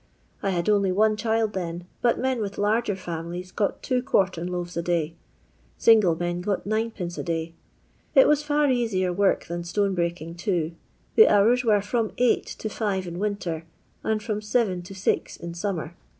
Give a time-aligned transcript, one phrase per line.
[0.41, 4.75] I had only one child then, but men with larger fiunilies got two quartern loaves
[4.75, 5.13] a day.
[5.77, 7.53] Single men got dd, a day.
[8.15, 10.71] It was fiir easier work than stone breaking too.
[11.13, 13.63] The hours were from eight to five in winter,
[14.03, 15.95] and from seven to six in summer.